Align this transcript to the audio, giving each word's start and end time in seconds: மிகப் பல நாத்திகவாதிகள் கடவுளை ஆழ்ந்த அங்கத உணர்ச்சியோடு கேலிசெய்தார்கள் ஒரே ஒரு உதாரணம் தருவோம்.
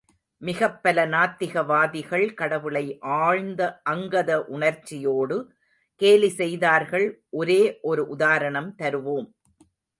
மிகப் 0.37 0.83
பல 0.83 1.05
நாத்திகவாதிகள் 1.07 2.33
கடவுளை 2.33 2.97
ஆழ்ந்த 2.99 3.81
அங்கத 3.89 4.45
உணர்ச்சியோடு 4.45 5.37
கேலிசெய்தார்கள் 6.01 7.07
ஒரே 7.29 7.79
ஒரு 7.81 8.07
உதாரணம் 8.07 8.75
தருவோம். 8.77 9.29